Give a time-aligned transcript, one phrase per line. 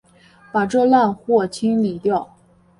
[0.51, 2.31] 把这烂货清理掉！